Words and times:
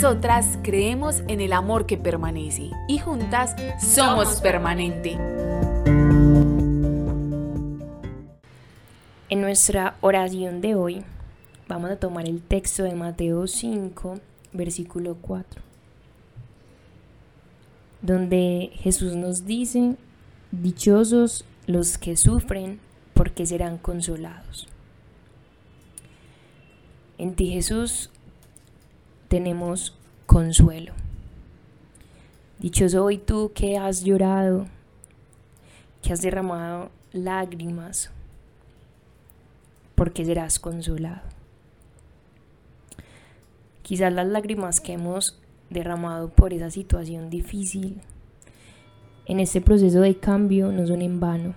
Nosotras 0.00 0.60
creemos 0.62 1.24
en 1.26 1.40
el 1.40 1.52
amor 1.52 1.84
que 1.84 1.96
permanece 1.96 2.70
y 2.86 2.98
juntas 2.98 3.56
somos 3.80 4.40
permanente. 4.40 5.18
En 9.28 9.40
nuestra 9.40 9.96
oración 10.00 10.60
de 10.60 10.76
hoy 10.76 11.04
vamos 11.66 11.90
a 11.90 11.96
tomar 11.96 12.28
el 12.28 12.40
texto 12.40 12.84
de 12.84 12.94
Mateo 12.94 13.48
5, 13.48 14.20
versículo 14.52 15.16
4, 15.20 15.60
donde 18.00 18.70
Jesús 18.74 19.16
nos 19.16 19.46
dice, 19.46 19.96
dichosos 20.52 21.44
los 21.66 21.98
que 21.98 22.16
sufren 22.16 22.78
porque 23.14 23.46
serán 23.46 23.78
consolados. 23.78 24.68
En 27.18 27.34
ti 27.34 27.50
Jesús 27.50 28.12
tenemos 29.28 29.96
consuelo. 30.26 30.92
Dichoso 32.58 33.04
hoy 33.04 33.18
tú 33.18 33.52
que 33.54 33.78
has 33.78 34.02
llorado, 34.02 34.66
que 36.02 36.12
has 36.12 36.22
derramado 36.22 36.90
lágrimas, 37.12 38.10
porque 39.94 40.24
serás 40.24 40.58
consolado. 40.58 41.22
Quizás 43.82 44.12
las 44.12 44.26
lágrimas 44.26 44.80
que 44.80 44.94
hemos 44.94 45.38
derramado 45.70 46.30
por 46.30 46.52
esa 46.52 46.70
situación 46.70 47.30
difícil 47.30 48.00
en 49.26 49.40
este 49.40 49.60
proceso 49.60 50.00
de 50.00 50.16
cambio 50.16 50.72
no 50.72 50.86
son 50.86 51.02
en 51.02 51.20
vano, 51.20 51.54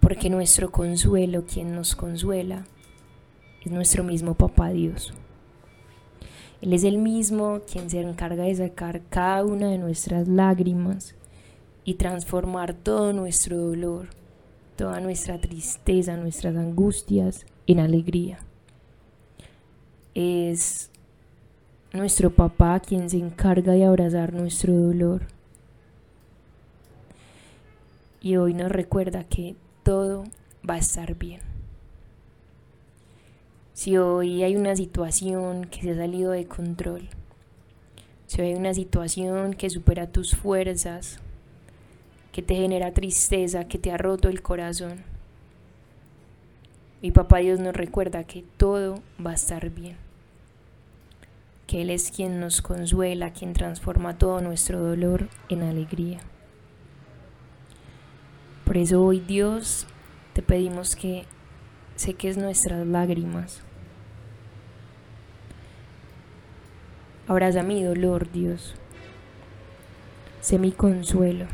porque 0.00 0.30
nuestro 0.30 0.70
consuelo, 0.70 1.44
quien 1.46 1.74
nos 1.74 1.96
consuela, 1.96 2.66
es 3.64 3.72
nuestro 3.72 4.04
mismo 4.04 4.34
Papá 4.34 4.70
Dios. 4.70 5.14
Él 6.62 6.74
es 6.74 6.84
el 6.84 6.98
mismo 6.98 7.60
quien 7.70 7.88
se 7.88 8.00
encarga 8.00 8.44
de 8.44 8.54
sacar 8.54 9.00
cada 9.08 9.44
una 9.44 9.68
de 9.68 9.78
nuestras 9.78 10.28
lágrimas 10.28 11.14
y 11.84 11.94
transformar 11.94 12.74
todo 12.74 13.12
nuestro 13.12 13.56
dolor, 13.56 14.08
toda 14.76 15.00
nuestra 15.00 15.40
tristeza, 15.40 16.16
nuestras 16.16 16.56
angustias 16.56 17.46
en 17.66 17.80
alegría. 17.80 18.40
Es 20.14 20.90
nuestro 21.92 22.30
papá 22.30 22.80
quien 22.80 23.08
se 23.08 23.18
encarga 23.18 23.72
de 23.72 23.84
abrazar 23.84 24.34
nuestro 24.34 24.74
dolor 24.74 25.22
y 28.20 28.36
hoy 28.36 28.52
nos 28.52 28.70
recuerda 28.70 29.24
que 29.24 29.56
todo 29.82 30.24
va 30.68 30.74
a 30.74 30.78
estar 30.78 31.14
bien. 31.14 31.49
Si 33.80 33.96
hoy 33.96 34.42
hay 34.42 34.56
una 34.56 34.76
situación 34.76 35.64
que 35.64 35.80
se 35.80 35.92
ha 35.92 35.96
salido 35.96 36.32
de 36.32 36.44
control, 36.44 37.08
si 38.26 38.42
hoy 38.42 38.48
hay 38.48 38.54
una 38.54 38.74
situación 38.74 39.54
que 39.54 39.70
supera 39.70 40.12
tus 40.12 40.36
fuerzas, 40.36 41.18
que 42.30 42.42
te 42.42 42.56
genera 42.56 42.92
tristeza, 42.92 43.68
que 43.68 43.78
te 43.78 43.90
ha 43.90 43.96
roto 43.96 44.28
el 44.28 44.42
corazón, 44.42 45.02
mi 47.00 47.10
papá 47.10 47.38
Dios 47.38 47.58
nos 47.58 47.74
recuerda 47.74 48.24
que 48.24 48.44
todo 48.58 49.00
va 49.24 49.30
a 49.30 49.36
estar 49.36 49.70
bien, 49.70 49.96
que 51.66 51.80
Él 51.80 51.88
es 51.88 52.10
quien 52.10 52.38
nos 52.38 52.60
consuela, 52.60 53.32
quien 53.32 53.54
transforma 53.54 54.18
todo 54.18 54.42
nuestro 54.42 54.78
dolor 54.78 55.30
en 55.48 55.62
alegría. 55.62 56.18
Por 58.66 58.76
eso 58.76 59.02
hoy 59.02 59.20
Dios 59.20 59.86
te 60.34 60.42
pedimos 60.42 60.96
que 60.96 61.24
seques 61.96 62.36
nuestras 62.36 62.86
lágrimas. 62.86 63.62
Abraza 67.30 67.62
mi 67.62 67.80
dolor, 67.80 68.32
Dios. 68.32 68.74
Sé 70.40 70.58
mi 70.58 70.72
consuelo. 70.72 71.46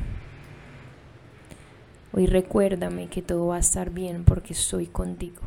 Hoy 2.14 2.24
recuérdame 2.24 3.08
que 3.08 3.20
todo 3.20 3.48
va 3.48 3.56
a 3.56 3.58
estar 3.58 3.90
bien 3.90 4.24
porque 4.24 4.54
estoy 4.54 4.86
contigo. 4.86 5.42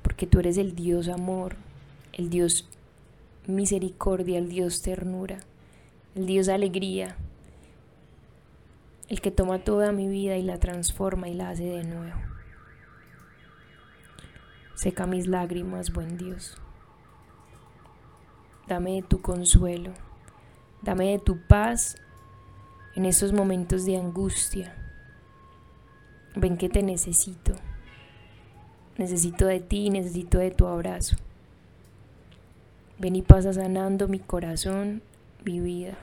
Porque 0.00 0.26
tú 0.26 0.40
eres 0.40 0.56
el 0.56 0.74
Dios 0.74 1.08
amor, 1.10 1.56
el 2.14 2.30
Dios 2.30 2.66
misericordia, 3.46 4.38
el 4.38 4.48
Dios 4.48 4.80
ternura, 4.80 5.40
el 6.14 6.24
Dios 6.24 6.48
alegría, 6.48 7.16
el 9.10 9.20
que 9.20 9.30
toma 9.30 9.58
toda 9.58 9.92
mi 9.92 10.08
vida 10.08 10.38
y 10.38 10.42
la 10.42 10.58
transforma 10.58 11.28
y 11.28 11.34
la 11.34 11.50
hace 11.50 11.64
de 11.64 11.84
nuevo. 11.84 12.18
Seca 14.74 15.04
mis 15.04 15.26
lágrimas, 15.26 15.92
buen 15.92 16.16
Dios. 16.16 16.56
Dame 18.66 18.94
de 18.94 19.02
tu 19.02 19.20
consuelo, 19.20 19.92
dame 20.82 21.10
de 21.10 21.18
tu 21.18 21.38
paz 21.46 21.96
en 22.94 23.04
esos 23.04 23.32
momentos 23.32 23.84
de 23.84 23.96
angustia. 23.96 24.74
Ven 26.36 26.56
que 26.56 26.68
te 26.68 26.82
necesito. 26.82 27.54
Necesito 28.96 29.46
de 29.46 29.60
ti, 29.60 29.90
necesito 29.90 30.38
de 30.38 30.50
tu 30.50 30.66
abrazo. 30.66 31.16
Ven 32.98 33.16
y 33.16 33.22
pasa 33.22 33.52
sanando 33.52 34.08
mi 34.08 34.20
corazón, 34.20 35.02
mi 35.44 35.60
vida. 35.60 35.98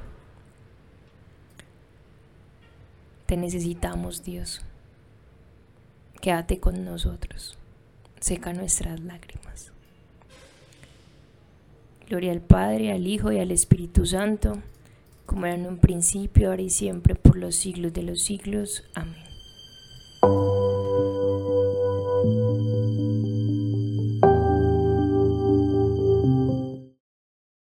Te 3.26 3.38
necesitamos, 3.38 4.24
Dios. 4.24 4.62
Quédate 6.20 6.60
con 6.60 6.84
nosotros. 6.84 7.58
Seca 8.20 8.54
nuestras 8.54 9.00
lágrimas. 9.00 9.72
Gloria 12.12 12.34
al 12.34 12.42
Padre, 12.42 12.92
al 12.92 13.08
Hijo 13.08 13.32
y 13.32 13.40
al 13.40 13.52
Espíritu 13.52 14.06
Santo, 14.06 14.62
como 15.26 15.46
era 15.46 15.56
en 15.56 15.66
un 15.66 15.78
principio, 15.78 16.50
ahora 16.50 16.62
y 16.62 16.70
siempre, 16.70 17.16
por 17.16 17.38
los 17.38 17.56
siglos 17.56 17.94
de 17.94 18.04
los 18.04 18.22
siglos. 18.22 18.84
Amén. 18.96 19.31